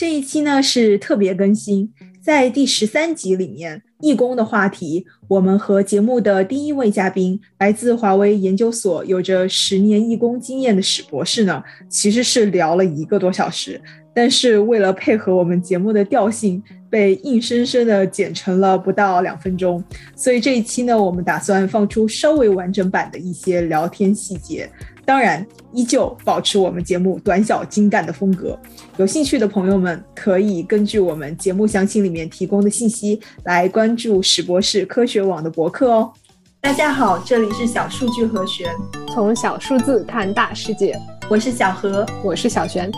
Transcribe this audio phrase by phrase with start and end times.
[0.00, 1.92] 这一期呢是特别更新，
[2.22, 13.78] 在第十三集里面，义工的话题，我们和节目的第一位嘉宾，来自华为研究所、有着十年义工经验的史博士呢，其实是聊了一个多小时。
[14.12, 16.60] 但是为了配合我们节目的调性，
[16.90, 19.82] 被硬生生的剪成了不到两分钟。
[20.16, 24.68] 所以这一期呢，我们打算放出稍微完整版的一些聊天细节，
[25.04, 28.58] 当然依旧保持我们节目短小精干的风格。
[28.96, 36.12] 有兴趣的朋友们可以根据我们节目详情里面提供的信息来关注史博士科学网的博客哦。
[36.60, 38.68] 大家好，这里是小数据和弦，
[39.14, 40.94] 从小数字看大世界。
[41.28, 42.92] 我是小何，我是小璇。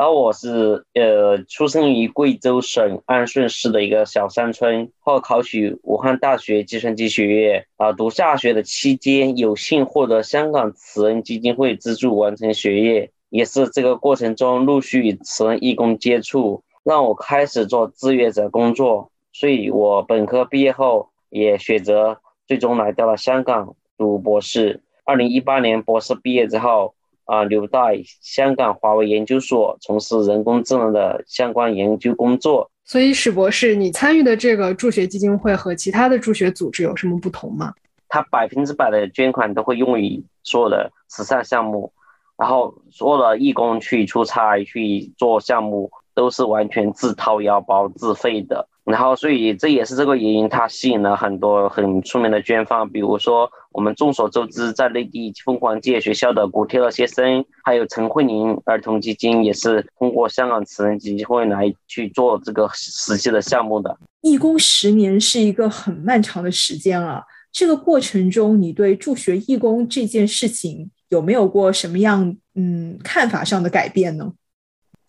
[0.00, 7.66] 而我是呃，出生于贵州省安顺市的一个小山村，后考取武汉大学计算机学院。
[7.76, 19.10] 啊，读大学的期间，有幸获得香港慈恩基金会资助完成学业，也是这个过程中陆续与慈恩义工接触，让我开始做志愿者工作。
[19.34, 24.80] 所以我本科毕业后，也选择最终来到了香港读博士。
[25.04, 26.94] 二零一八年博士毕业之后。
[27.24, 32.70] 啊，留在香港华为研究所从事人工智能的相关研究工作。
[32.84, 37.72] 所以，史博士，你参与的这个助学基金会和其他的助学组织有什么不同吗？
[38.08, 41.92] 他百分之百的捐款都会用于所有的慈善项目，
[42.36, 48.68] 然后所有的义工去出差去做项目都是完全自掏腰包自费的。
[48.90, 63.96] 然后，所以这也是这个原因，它吸引了很多很出名的捐方，比如说我们众所周知，在内地凤凰建学校的古天乐先生，还有陈慧琳儿童基金，也是通过香港慈善基金会来去做这个实际的项目的。
[64.22, 67.22] 义工十年是一个很漫长的时间啊，
[67.52, 74.32] 这个过程中，你对助学义工这件事情有没有过什么样嗯看法上的改变呢？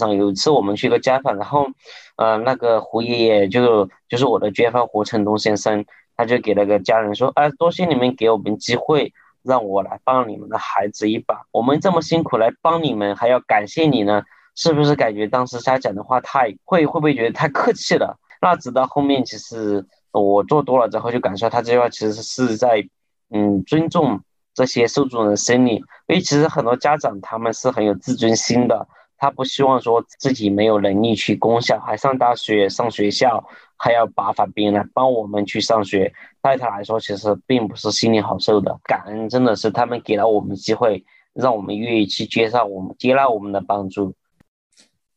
[0.10, 1.68] 有一次我们去个家访，然后，
[2.16, 5.86] 呃，那个胡爷爷就就是我的捐方胡成东先生，
[6.16, 9.14] 他就给那个家人说，哎，多谢你们给我们机会，
[9.44, 11.42] 让我来帮你们的孩子一把。
[11.52, 14.24] 我们这么辛苦来帮你们，还要感谢你呢，
[14.56, 18.18] 是不是感觉当时他讲的话太会会不会觉得太客气了？
[18.42, 22.84] 那直到后面，其实我做多了之后，就感受到他这句话其实是在，
[23.30, 24.20] 嗯，尊重
[24.54, 25.76] 这些受助人的生命。
[26.08, 28.88] 因为其实很多家长他们是很有自尊心的。
[29.22, 36.12] 他不希望说自己没有能力去供小孩上大学、上学校，还要麻烦别人来帮我们去上学。
[36.42, 38.80] 对他来说，其实并不是心里好受的。
[38.84, 41.06] 感恩真的是他们给了我们机会，
[41.36, 44.16] 让我们愿意去接受我们、接纳我们的帮助。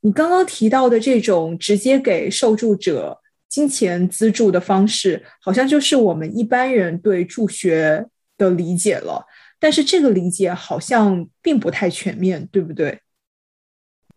[0.03, 8.07] 你刚刚提到的这种直接给受助者金钱资助的方式，好像就是我们一般人对助学
[8.37, 9.25] 的理解了。
[9.59, 13.01] 但是这个理解好像并不太全面，对不对？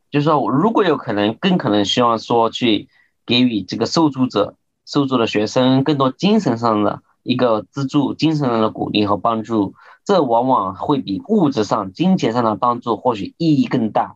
[0.09, 2.87] 就是说，如果有可能，更可能希望说去
[3.25, 9.73] 给予这个受助者、受助的学生更多精神上的一个资助、精神上的鼓励和帮助，
[10.05, 14.15] 这往往会比物质上、金钱上的帮助或许意义更大。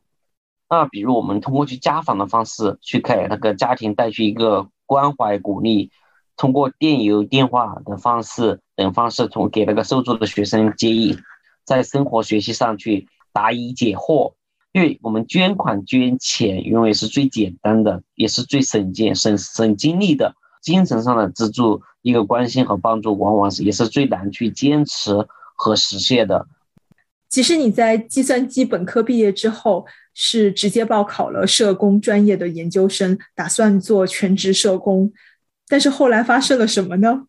[0.69, 5.91] 那比如我们通过去家访的方式，去给那个家庭带去一个关怀鼓励，
[6.37, 11.17] 通过电邮、电话的方式等方式，从给那个受助的学生建议，
[11.65, 14.31] 在生活学习上去答疑解惑。
[14.73, 20.33] 因为我们捐款捐钱，永远是最简单的，也是最省钱、省省精力的。
[20.61, 25.11] 精神上的资助，一个关心和帮助，往往是也是最难去坚持
[25.55, 26.47] 和实现的。
[27.27, 35.11] 其实你在计算机本科毕业之后，是直接报考了社工专业的研究生，打算做全职社工。
[35.67, 37.25] 但是后来发生了什么呢？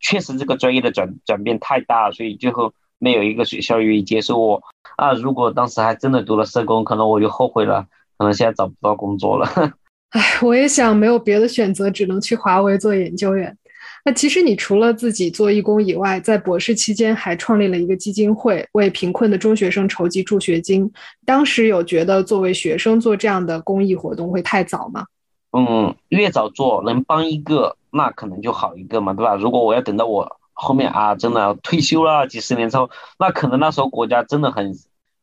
[0.00, 2.72] 确实，这个专业的转转变太大，所以最后。
[3.00, 4.60] 没有一个学校愿意接受我
[4.98, 5.12] 啊！
[5.12, 7.86] 如果当时还真的读了社工，可能我就后悔了，
[8.18, 9.48] 可能现在找不到工作了。
[10.10, 13.56] 唉，我也想没有别的选择，只能去华为做研究员。
[14.04, 20.90] 那其实你除了自己做义工以外，在博士期间还创立了一个基金会，为贫困的中学生筹集助学金。
[21.24, 25.04] 当时有觉得作为学生做这样的公益活动会太早吗？
[25.52, 29.36] 嗯，越早做能帮一个，那可能就好一个嘛，对吧？
[29.36, 30.34] 如果我要等到我。
[30.60, 34.74] 后面啊，真的退休了几十年之后，那可能那时候国家真的很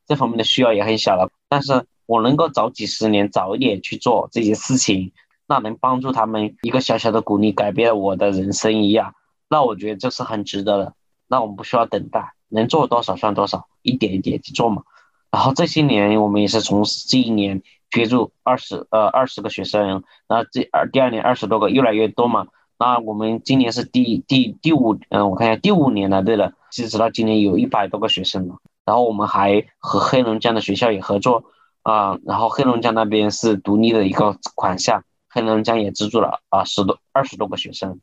[0.07, 1.29] 这方面的需要也很小了。
[1.49, 5.11] 但是我能够早几十年早一点去做这些事情，
[5.47, 9.13] 那能帮助他们一个小小的鼓励，改变我的人生一样，
[9.49, 10.93] 那我觉得这是很值得的。
[11.27, 14.83] 那我们不需要等待，能做多少算多少，一点一点去做嘛。
[15.31, 22.47] 然后这些年我们也是从这一年捐助二十呃二十个学生，然后这二第二年二十多个，越来越多嘛。
[22.77, 26.21] 那我们今年是第第第五，嗯，我看一下第五年了。
[26.21, 28.55] 对了，其实到今年有一百多个学生了。
[28.85, 31.43] 然后我们还和黑龙江的学校也合作，
[31.81, 37.99] 啊，然后黑龙江那边是独立的一个款项，黑龙江也资助了啊十多二十多个学生。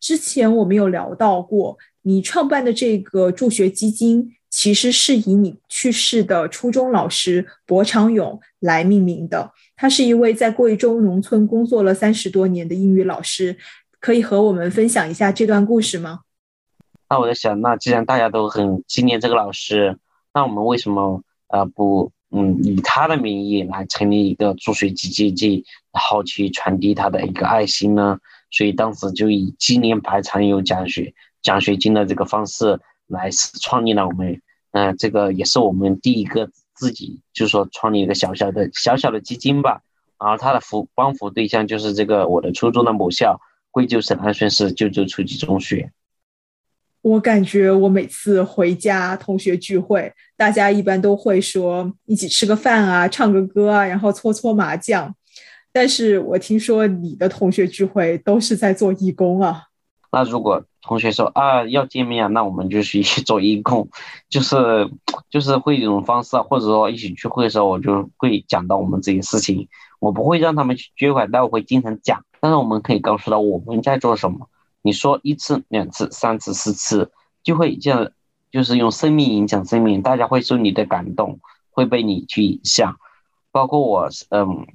[0.00, 9.52] 之前我们有聊到过，你创办的这个助学基金，其实是以你去世的初中老师柏长勇来命名的。
[9.76, 13.56] 他是一位在贵州农村工作了三十多年的英语老师，
[14.00, 16.20] 可以和我们分享一下这段故事吗？
[17.08, 19.98] 那我在想，那既然大家都很纪念这个老师，
[20.34, 28.18] 那我们为什么呃不嗯以他的名义来成立一个助学基金，然后去传递他的一个爱心呢？
[28.50, 33.30] 所以当时就以纪念白长友奖学奖学金的这个方式来
[33.60, 34.40] 创立了我们，
[34.72, 39.82] 嗯，这个也是我们第一个自己就是说创立一个小小的小小的基金吧。
[40.18, 43.40] 然后他的扶帮扶对象就是这个我的初中的母校
[43.70, 45.90] 贵州省安顺市九州初级中学。
[47.02, 55.12] 我感觉我每次回家同学聚会，大家一般都会说一起吃个饭啊，唱个歌啊，然后搓搓麻将。
[55.72, 59.64] 但是我听说你的同学聚会都是在做义工啊。
[60.12, 63.88] 那如果同学说啊要见面，那我们就去做义工，
[64.28, 64.56] 就是
[65.28, 69.68] 就是会一种方式啊，或者说一起聚会的时候，我就会讲到我们这些事情。
[69.98, 72.24] 我不会让他们去捐款，但我会经常讲。
[72.40, 74.48] 但是我们可以告诉他我们在做什么。
[74.82, 77.10] 你说一次、两次、三次、四次，
[77.42, 78.10] 就会这样，
[78.50, 81.40] 就是用生命影响生命，大家会受你的感动，
[81.70, 82.96] 会被你去影响。
[83.50, 84.66] 包括我，嗯。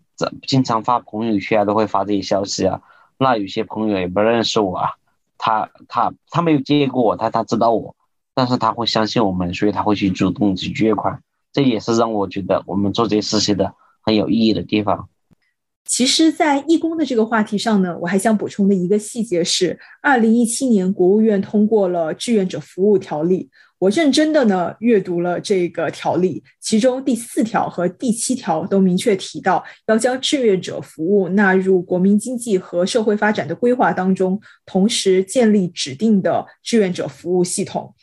[0.47, 2.81] 经常发朋友圈都会发这些消息啊，
[3.19, 4.93] 那有些朋友也不认识我啊，
[5.37, 7.95] 他他他没有见过我，他他知道我，
[8.33, 11.21] 但是他会相信我们，所以他会去主动去捐款，
[11.53, 15.07] 这也是让我觉得我们做这些事情的很有意义的地方。
[15.97, 23.49] 其实，在义工的这个话题上呢，我还想补充的一个细节是，二零一七年国务院通过了志愿者服务条例。
[23.79, 37.95] 我认真的呢阅读了这个条例，其中第四条和第七条都明确提到要将志愿者服务纳入国民经济和社会发展的规划当中，同时建立指定的志愿者服务系统。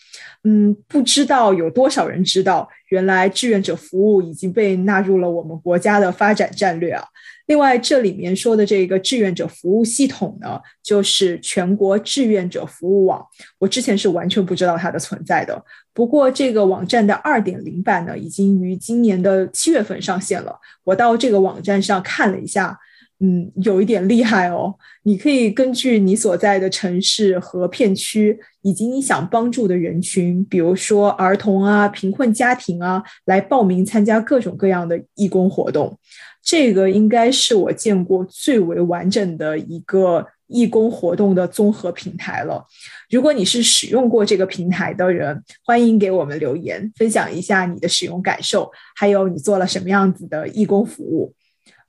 [0.43, 7.05] 嗯，不知道有多少人知道，原来志愿者服务已经被纳入了我们国家的发展战略啊。
[7.47, 13.23] 另外，这里面说的这个志愿者服务系统呢，就是全国志愿者服务网。
[13.59, 15.63] 我之前是完全不知道它的存在的。
[15.93, 20.59] 不过，这个网站的二点零版呢，已经于今年的七月份上线了。
[20.85, 22.79] 我到这个网站上看了一下，
[23.25, 24.75] 嗯，有一点厉害哦。
[25.05, 35.99] 你可以根据你所在的城市和片区，以及你想帮助的人群，比如说儿童啊、贫困家庭啊，来报名参加各种各样的义工活动。
[36.43, 42.63] 这个应该是我见过最为完整的一个义工活动的综合平台了。
[43.09, 51.33] 如果你是使用过这个平台的人，欢迎给我们留言，分享一下你的使用感受，还有你做了什么样子的义工服务。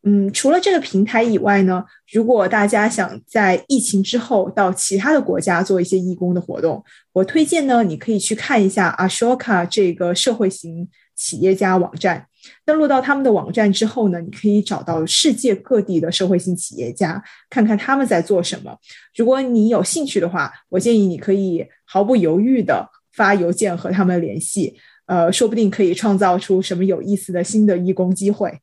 [0.08, 12.28] 嗯，除了这个平台以外呢，如果大家想在疫情之后到其他的国家做一些义工的活动，我推荐呢，你可以去看一下 Ashoka 这个社会型企业家网站。
[12.64, 18.78] 登录到他们的网站之后呢，你可以找到世界各地的社会性企业家，看看他们在做什么。
[19.16, 24.76] 如果你有兴趣的话，我建议你可以毫不犹豫的发邮件和他们联系，
[25.08, 28.60] 呃，说不定可以创造出什么有意思的新的义工机会。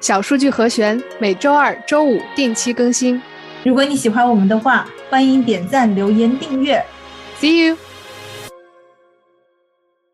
[0.00, 3.20] 小数据和弦每周二、周五定期更新。
[3.62, 6.82] 如果你喜欢我们的话，欢迎点赞、留言、订阅。
[7.38, 7.76] See you.